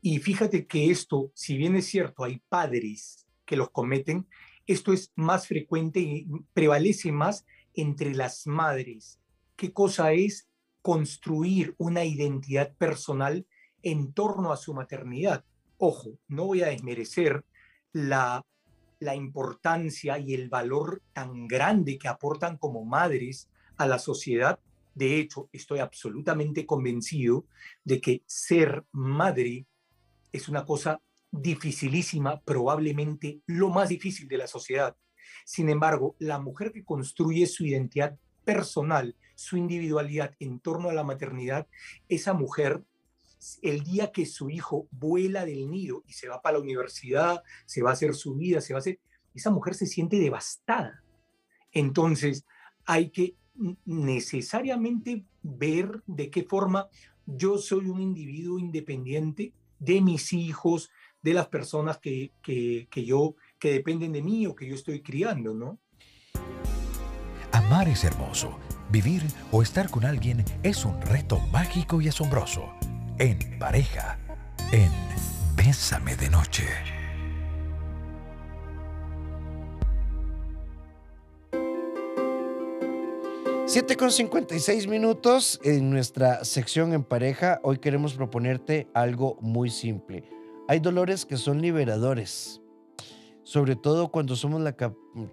[0.00, 4.26] Y fíjate que esto, si bien es cierto, hay padres que los cometen,
[4.66, 9.20] esto es más frecuente y prevalece más entre las madres.
[9.56, 10.48] ¿Qué cosa es
[10.80, 13.46] construir una identidad personal
[13.82, 15.44] en torno a su maternidad?
[15.78, 17.44] Ojo, no voy a desmerecer
[17.92, 18.44] la,
[19.00, 23.48] la importancia y el valor tan grande que aportan como madres
[23.82, 24.58] a la sociedad.
[24.94, 27.46] De hecho, estoy absolutamente convencido
[27.84, 29.66] de que ser madre
[30.32, 34.96] es una cosa dificilísima, probablemente lo más difícil de la sociedad.
[35.44, 41.04] Sin embargo, la mujer que construye su identidad personal, su individualidad en torno a la
[41.04, 41.66] maternidad,
[42.08, 42.84] esa mujer,
[43.62, 47.82] el día que su hijo vuela del nido y se va para la universidad, se
[47.82, 49.00] va a hacer su vida, se va a hacer,
[49.34, 51.02] esa mujer se siente devastada.
[51.72, 52.44] Entonces,
[52.84, 53.36] hay que
[53.84, 56.88] necesariamente ver de qué forma
[57.26, 60.90] yo soy un individuo independiente de mis hijos,
[61.22, 65.02] de las personas que, que, que yo, que dependen de mí o que yo estoy
[65.02, 65.78] criando, ¿no?
[67.52, 68.58] Amar es hermoso.
[68.90, 72.72] Vivir o estar con alguien es un reto mágico y asombroso.
[73.18, 74.18] En pareja,
[74.72, 74.90] en
[75.56, 77.01] Bésame de Noche.
[83.72, 87.58] Siete con 56 minutos en nuestra sección en pareja.
[87.62, 90.24] Hoy queremos proponerte algo muy simple
[90.68, 92.60] hay dolores que son liberadores,
[93.42, 94.76] sobre todo cuando somos la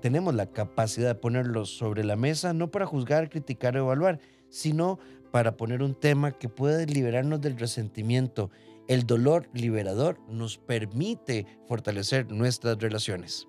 [0.01, 4.19] tenemos la capacidad de ponerlos sobre la mesa, no para juzgar, criticar o evaluar,
[4.49, 4.99] sino
[5.31, 8.49] para poner un tema que puede liberarnos del resentimiento
[8.87, 13.47] el dolor liberador nos permite fortalecer nuestras relaciones.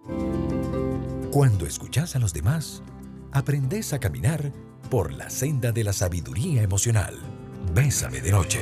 [1.31, 2.83] Cuando escuchas a los demás,
[3.33, 4.53] aprendes a caminar
[4.89, 7.19] por la senda de la sabiduría emocional.
[7.75, 8.61] Bésame de noche.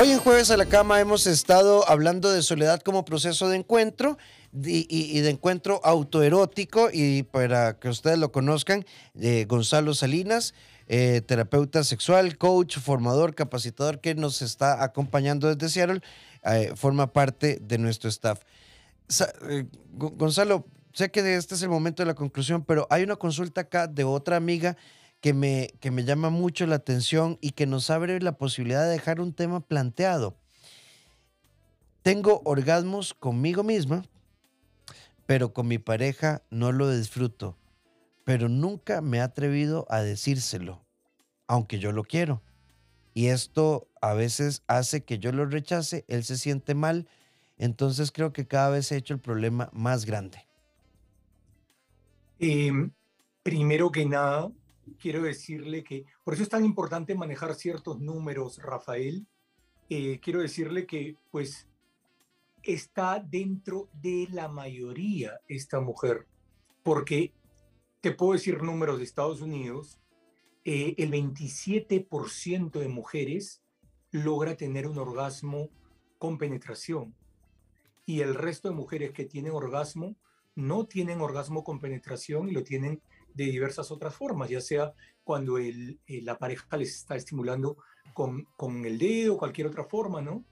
[0.00, 4.16] Hoy en Jueves a la Cama hemos estado hablando de soledad como proceso de encuentro
[4.64, 8.86] y, de encuentro autoerótico y para que ustedes lo conozcan,
[9.46, 10.54] Gonzalo Salinas,
[10.88, 16.00] eh, terapeuta sexual, coach, formador, capacitador que nos está acompañando desde Seattle,
[16.44, 18.40] eh, forma parte de nuestro staff.
[19.48, 23.62] Eh, Gonzalo, sé que este es el momento de la conclusión, pero hay una consulta
[23.62, 24.76] acá de otra amiga
[25.20, 28.90] que me, que me llama mucho la atención y que nos abre la posibilidad de
[28.90, 30.36] dejar un tema planteado.
[32.02, 34.04] Tengo orgasmos conmigo misma,
[35.26, 37.56] pero con mi pareja no lo disfruto,
[38.24, 40.84] pero nunca me he atrevido a decírselo,
[41.46, 42.42] aunque yo lo quiero.
[43.14, 47.06] Y esto a veces hace que yo lo rechace, él se siente mal,
[47.56, 50.48] entonces creo que cada vez he hecho el problema más grande.
[52.44, 52.90] Em,
[53.44, 54.50] primero que nada,
[54.98, 59.28] quiero decirle que, por eso es tan importante manejar ciertos números, Rafael.
[59.88, 61.68] Eh, quiero decirle que, pues,
[62.64, 66.26] está dentro de la mayoría esta mujer,
[66.82, 67.32] porque
[68.00, 70.00] te puedo decir números de Estados Unidos,
[70.64, 73.62] eh, el 27% de mujeres
[74.10, 75.70] logra tener un orgasmo
[76.18, 77.14] con penetración
[78.04, 80.16] y el resto de mujeres que tienen orgasmo
[80.54, 83.00] no tienen orgasmo con penetración y lo tienen
[83.34, 84.92] de diversas otras formas, ya sea
[85.24, 87.76] cuando el, eh, la pareja les está estimulando
[88.12, 90.44] con, con, el dedo o cualquier otra forma, ¿no?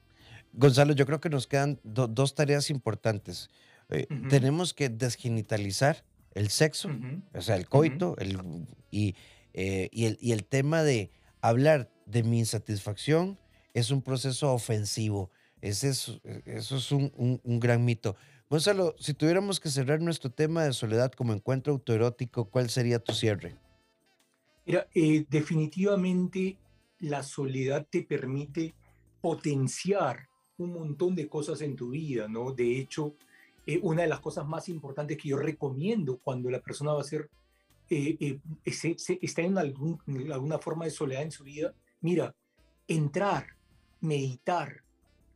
[0.53, 3.51] Gonzalo, yo creo que nos quedan dos tareas importantes.
[3.90, 6.90] Eh, tenemos que desgenitalizar el sexo,
[7.34, 9.14] o sea, el coito, el, y,
[9.53, 13.38] eh, y, el, y el tema de hablar de mi insatisfacción
[13.74, 15.30] es un proceso ofensivo.
[15.61, 18.16] Ese es, eso es un, un, un gran mito.
[18.51, 23.12] Gonzalo, si tuviéramos que cerrar nuestro tema de soledad como encuentro autoerótico, ¿cuál sería tu
[23.12, 23.55] cierre?
[24.66, 26.59] Mira, eh, definitivamente
[26.98, 28.74] la soledad te permite
[29.20, 30.28] potenciar
[30.59, 32.51] un montón de cosas en tu vida, ¿no?
[32.51, 33.14] De hecho,
[33.66, 37.05] eh, una de las cosas más importantes que yo recomiendo cuando la persona va a
[37.05, 37.30] ser,
[37.88, 42.34] eh, está en, algún, en alguna forma de soledad en su vida, mira,
[42.88, 43.46] entrar,
[44.01, 44.82] meditar,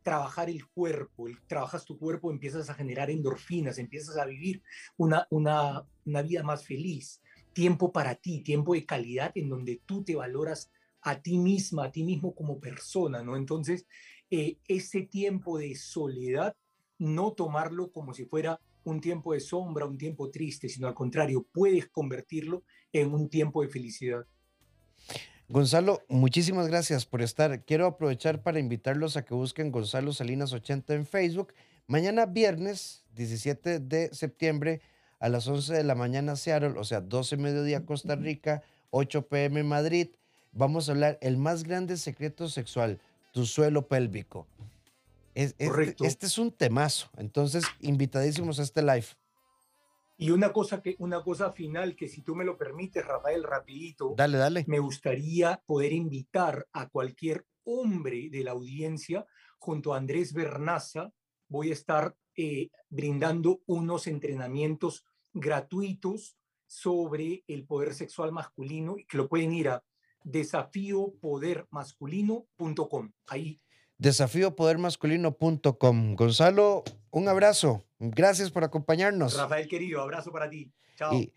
[0.05, 4.61] trabajar el cuerpo, trabajas tu cuerpo, empiezas a generar endorfinas, empiezas a vivir
[4.97, 10.03] una, una, una vida más feliz, tiempo para ti, tiempo de calidad en donde tú
[10.03, 10.69] te valoras
[11.01, 13.35] a ti misma, a ti mismo como persona, ¿no?
[13.35, 13.87] Entonces,
[14.29, 16.55] eh, ese tiempo de soledad,
[16.99, 21.47] no tomarlo como si fuera un tiempo de sombra, un tiempo triste, sino al contrario,
[21.51, 24.27] puedes convertirlo en un tiempo de felicidad.
[25.47, 27.63] Gonzalo, muchísimas gracias por estar.
[27.65, 31.53] Quiero aprovechar para invitarlos a que busquen Gonzalo Salinas 80 en Facebook.
[31.85, 34.81] Mañana viernes 17 de septiembre
[35.19, 39.63] a las 11 de la mañana Seattle, o sea, 12 mediodía Costa Rica, 8 pm
[39.63, 40.07] Madrid.
[40.51, 42.99] Vamos a hablar el más grande secreto sexual,
[43.31, 44.47] tu suelo pélvico.
[45.59, 46.05] Correcto.
[46.05, 47.09] este es un temazo.
[47.17, 49.05] Entonces, invitadísimos a este live.
[50.17, 54.13] Y una cosa, que, una cosa final que si tú me lo permites, Rafael, rapidito,
[54.15, 54.63] dale, dale.
[54.67, 59.25] me gustaría poder invitar a cualquier hombre de la audiencia
[59.57, 61.11] junto a Andrés Bernaza.
[61.49, 65.03] Voy a estar eh, brindando unos entrenamientos
[65.33, 69.83] gratuitos sobre el poder sexual masculino y que lo pueden ir a
[70.23, 73.11] desafíopodermasculino.com.
[73.27, 73.61] Ahí
[73.97, 76.15] desafíopodermasculino.com.
[76.15, 77.83] Gonzalo, un abrazo.
[77.99, 79.37] Gracias por acompañarnos.
[79.37, 80.71] Rafael querido, abrazo para ti.
[80.95, 81.13] Chao.
[81.13, 81.33] Y